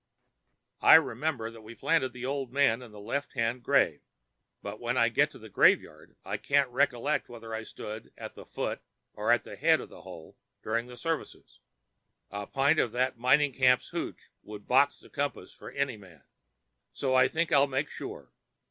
[0.81, 4.01] "I remembered that we planted the old man in the left hand grave,
[4.63, 8.43] but when I get to the graveyard I can't recollect whether I stood at the
[8.47, 8.81] foot
[9.13, 13.81] or at the head of the hole during the services—a pint of that mining camp
[13.83, 18.31] hootch would box the compass for any man—so I think I'll make sure.